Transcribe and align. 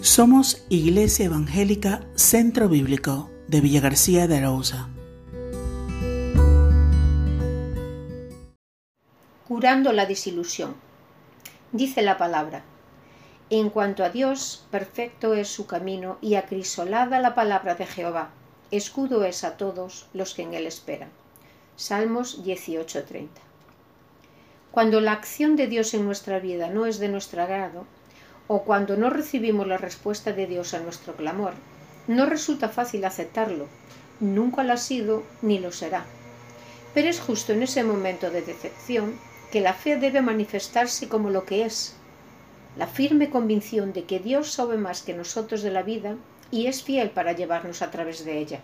Somos 0.00 0.64
Iglesia 0.68 1.26
Evangélica 1.26 2.06
Centro 2.14 2.68
Bíblico 2.68 3.30
de 3.48 3.60
Villa 3.60 3.80
García 3.80 4.28
de 4.28 4.36
Arauza. 4.36 4.88
Curando 9.48 9.92
la 9.92 10.06
desilusión. 10.06 10.76
Dice 11.72 12.02
la 12.02 12.16
palabra. 12.16 12.62
En 13.50 13.70
cuanto 13.70 14.04
a 14.04 14.10
Dios, 14.10 14.64
perfecto 14.70 15.34
es 15.34 15.48
su 15.48 15.66
camino 15.66 16.18
y 16.20 16.36
acrisolada 16.36 17.18
la 17.18 17.34
palabra 17.34 17.74
de 17.74 17.86
Jehová. 17.86 18.30
Escudo 18.70 19.24
es 19.24 19.42
a 19.42 19.56
todos 19.56 20.06
los 20.14 20.32
que 20.32 20.42
en 20.42 20.54
él 20.54 20.68
esperan. 20.68 21.10
Salmos 21.74 22.44
18:30. 22.44 23.42
Cuando 24.70 25.00
la 25.00 25.10
acción 25.10 25.56
de 25.56 25.66
Dios 25.66 25.92
en 25.92 26.04
nuestra 26.04 26.38
vida 26.38 26.70
no 26.70 26.86
es 26.86 27.00
de 27.00 27.08
nuestro 27.08 27.42
agrado, 27.42 27.84
o 28.48 28.62
cuando 28.62 28.96
no 28.96 29.10
recibimos 29.10 29.66
la 29.66 29.76
respuesta 29.76 30.32
de 30.32 30.46
Dios 30.46 30.74
a 30.74 30.80
nuestro 30.80 31.14
clamor, 31.14 31.52
no 32.06 32.26
resulta 32.26 32.68
fácil 32.70 33.04
aceptarlo, 33.04 33.66
nunca 34.18 34.64
lo 34.64 34.72
ha 34.72 34.78
sido 34.78 35.22
ni 35.42 35.58
lo 35.58 35.70
será. 35.70 36.04
Pero 36.94 37.08
es 37.08 37.20
justo 37.20 37.52
en 37.52 37.62
ese 37.62 37.84
momento 37.84 38.30
de 38.30 38.42
decepción 38.42 39.14
que 39.52 39.60
la 39.60 39.74
fe 39.74 39.96
debe 39.96 40.22
manifestarse 40.22 41.08
como 41.08 41.30
lo 41.30 41.44
que 41.44 41.64
es, 41.64 41.94
la 42.76 42.86
firme 42.86 43.28
convicción 43.28 43.92
de 43.92 44.04
que 44.04 44.18
Dios 44.18 44.52
sabe 44.52 44.78
más 44.78 45.02
que 45.02 45.14
nosotros 45.14 45.62
de 45.62 45.70
la 45.70 45.82
vida 45.82 46.16
y 46.50 46.66
es 46.66 46.82
fiel 46.82 47.10
para 47.10 47.32
llevarnos 47.32 47.82
a 47.82 47.90
través 47.90 48.24
de 48.24 48.38
ella. 48.38 48.60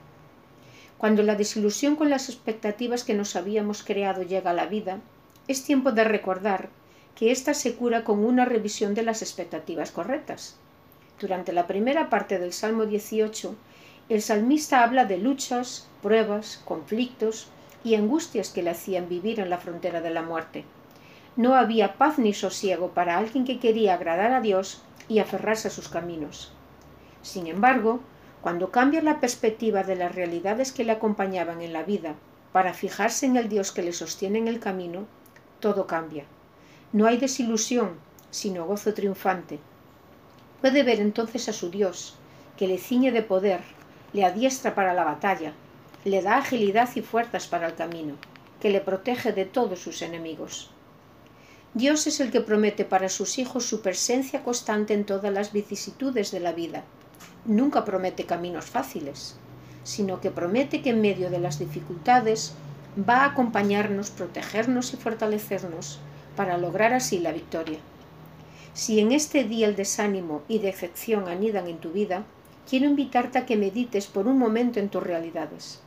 Cuando 0.96 1.22
la 1.22 1.34
desilusión 1.34 1.96
con 1.96 2.08
las 2.08 2.28
expectativas 2.28 3.04
que 3.04 3.14
nos 3.14 3.36
habíamos 3.36 3.82
creado 3.82 4.22
llega 4.22 4.50
a 4.50 4.54
la 4.54 4.66
vida, 4.66 5.00
es 5.48 5.64
tiempo 5.64 5.92
de 5.92 6.04
recordar 6.04 6.70
que 7.14 7.30
ésta 7.30 7.54
se 7.54 7.74
cura 7.76 8.04
con 8.04 8.24
una 8.24 8.44
revisión 8.44 8.94
de 8.94 9.02
las 9.02 9.22
expectativas 9.22 9.92
correctas. 9.92 10.56
Durante 11.20 11.52
la 11.52 11.66
primera 11.66 12.10
parte 12.10 12.38
del 12.38 12.52
Salmo 12.52 12.86
18, 12.86 13.54
el 14.08 14.20
salmista 14.20 14.82
habla 14.82 15.04
de 15.04 15.18
luchas, 15.18 15.88
pruebas, 16.02 16.60
conflictos 16.64 17.48
y 17.84 17.94
angustias 17.94 18.50
que 18.50 18.62
le 18.62 18.70
hacían 18.70 19.08
vivir 19.08 19.40
en 19.40 19.48
la 19.48 19.58
frontera 19.58 20.00
de 20.00 20.10
la 20.10 20.22
muerte. 20.22 20.64
No 21.36 21.54
había 21.54 21.94
paz 21.94 22.18
ni 22.18 22.34
sosiego 22.34 22.90
para 22.90 23.16
alguien 23.16 23.44
que 23.44 23.58
quería 23.58 23.94
agradar 23.94 24.32
a 24.32 24.40
Dios 24.40 24.82
y 25.08 25.20
aferrarse 25.20 25.68
a 25.68 25.70
sus 25.70 25.88
caminos. 25.88 26.52
Sin 27.22 27.46
embargo, 27.46 28.00
cuando 28.42 28.70
cambia 28.70 29.02
la 29.02 29.20
perspectiva 29.20 29.84
de 29.84 29.96
las 29.96 30.14
realidades 30.14 30.72
que 30.72 30.84
le 30.84 30.92
acompañaban 30.92 31.62
en 31.62 31.72
la 31.72 31.82
vida 31.82 32.14
para 32.52 32.74
fijarse 32.74 33.26
en 33.26 33.36
el 33.36 33.48
Dios 33.48 33.72
que 33.72 33.82
le 33.82 33.92
sostiene 33.92 34.38
en 34.38 34.48
el 34.48 34.60
camino, 34.60 35.06
todo 35.60 35.86
cambia. 35.86 36.24
No 36.94 37.08
hay 37.08 37.16
desilusión, 37.16 37.96
sino 38.30 38.66
gozo 38.66 38.94
triunfante. 38.94 39.58
Puede 40.60 40.84
ver 40.84 41.00
entonces 41.00 41.48
a 41.48 41.52
su 41.52 41.68
Dios, 41.68 42.14
que 42.56 42.68
le 42.68 42.78
ciñe 42.78 43.10
de 43.10 43.22
poder, 43.22 43.62
le 44.12 44.24
adiestra 44.24 44.76
para 44.76 44.94
la 44.94 45.02
batalla, 45.02 45.54
le 46.04 46.22
da 46.22 46.36
agilidad 46.36 46.88
y 46.94 47.02
fuerzas 47.02 47.48
para 47.48 47.66
el 47.66 47.74
camino, 47.74 48.14
que 48.60 48.70
le 48.70 48.80
protege 48.80 49.32
de 49.32 49.44
todos 49.44 49.80
sus 49.80 50.02
enemigos. 50.02 50.70
Dios 51.74 52.06
es 52.06 52.20
el 52.20 52.30
que 52.30 52.40
promete 52.40 52.84
para 52.84 53.08
sus 53.08 53.38
hijos 53.38 53.66
su 53.66 53.82
presencia 53.82 54.44
constante 54.44 54.94
en 54.94 55.04
todas 55.04 55.32
las 55.32 55.52
vicisitudes 55.52 56.30
de 56.30 56.38
la 56.38 56.52
vida. 56.52 56.84
Nunca 57.44 57.84
promete 57.84 58.24
caminos 58.24 58.66
fáciles, 58.66 59.34
sino 59.82 60.20
que 60.20 60.30
promete 60.30 60.80
que 60.80 60.90
en 60.90 61.00
medio 61.00 61.28
de 61.28 61.40
las 61.40 61.58
dificultades 61.58 62.52
va 62.96 63.22
a 63.22 63.30
acompañarnos, 63.32 64.10
protegernos 64.10 64.94
y 64.94 64.96
fortalecernos 64.96 65.98
para 66.36 66.58
lograr 66.58 66.92
así 66.92 67.18
la 67.18 67.32
victoria. 67.32 67.78
Si 68.74 68.98
en 68.98 69.12
este 69.12 69.44
día 69.44 69.68
el 69.68 69.76
desánimo 69.76 70.42
y 70.48 70.58
decepción 70.58 71.28
anidan 71.28 71.68
en 71.68 71.78
tu 71.78 71.92
vida, 71.92 72.24
quiero 72.68 72.86
invitarte 72.86 73.38
a 73.38 73.46
que 73.46 73.56
medites 73.56 74.06
por 74.06 74.26
un 74.26 74.38
momento 74.38 74.80
en 74.80 74.88
tus 74.88 75.02
realidades. 75.02 75.80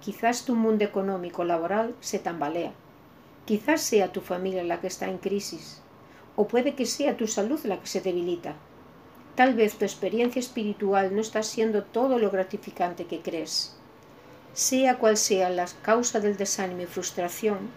Quizás 0.00 0.44
tu 0.44 0.54
mundo 0.54 0.84
económico 0.84 1.44
laboral 1.44 1.94
se 2.00 2.18
tambalea. 2.18 2.72
Quizás 3.44 3.80
sea 3.80 4.12
tu 4.12 4.20
familia 4.20 4.64
la 4.64 4.80
que 4.80 4.88
está 4.88 5.08
en 5.08 5.18
crisis. 5.18 5.80
O 6.34 6.48
puede 6.48 6.74
que 6.74 6.84
sea 6.84 7.16
tu 7.16 7.26
salud 7.26 7.60
la 7.64 7.80
que 7.80 7.86
se 7.86 8.00
debilita. 8.00 8.54
Tal 9.36 9.54
vez 9.54 9.76
tu 9.76 9.84
experiencia 9.84 10.40
espiritual 10.40 11.14
no 11.14 11.20
está 11.20 11.42
siendo 11.42 11.84
todo 11.84 12.18
lo 12.18 12.30
gratificante 12.30 13.06
que 13.06 13.20
crees. 13.20 13.76
Sea 14.52 14.98
cual 14.98 15.16
sea 15.16 15.50
la 15.50 15.66
causa 15.82 16.20
del 16.20 16.36
desánimo 16.36 16.82
y 16.82 16.86
frustración, 16.86 17.68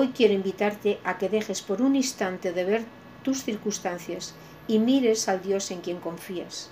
hoy 0.00 0.12
quiero 0.14 0.32
invitarte 0.32 1.00
a 1.02 1.18
que 1.18 1.28
dejes 1.28 1.60
por 1.60 1.82
un 1.82 1.96
instante 1.96 2.52
de 2.52 2.62
ver 2.64 2.84
tus 3.24 3.42
circunstancias 3.42 4.32
y 4.68 4.78
mires 4.78 5.28
al 5.28 5.42
Dios 5.42 5.72
en 5.72 5.80
quien 5.80 5.98
confías. 5.98 6.70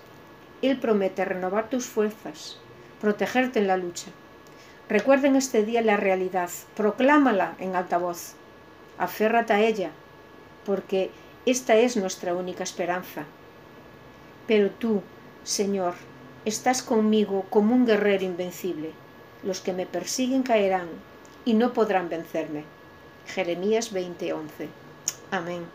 Él 0.62 0.78
promete 0.78 1.24
renovar 1.24 1.68
tus 1.68 1.86
fuerzas, 1.86 2.58
protegerte 3.00 3.58
en 3.58 3.66
la 3.66 3.76
lucha. 3.78 4.12
Recuerda 4.88 5.26
en 5.26 5.34
este 5.34 5.64
día 5.64 5.82
la 5.82 5.96
realidad, 5.96 6.50
proclámala 6.76 7.56
en 7.58 7.74
alta 7.74 7.98
voz, 7.98 8.34
aférrate 8.96 9.54
a 9.54 9.60
ella, 9.60 9.90
porque 10.64 11.10
esta 11.46 11.74
es 11.74 11.96
nuestra 11.96 12.32
única 12.32 12.62
esperanza. 12.62 13.24
Pero 14.46 14.70
tú, 14.70 15.02
Señor, 15.42 15.94
estás 16.44 16.80
conmigo 16.80 17.44
como 17.50 17.74
un 17.74 17.86
guerrero 17.86 18.24
invencible 18.24 18.92
los 19.42 19.60
que 19.60 19.72
me 19.72 19.84
persiguen 19.84 20.44
caerán 20.44 20.86
y 21.44 21.54
no 21.54 21.72
podrán 21.72 22.08
vencerme. 22.08 22.75
Jeremías 23.26 23.92
20:11. 23.92 24.68
Amén. 25.30 25.66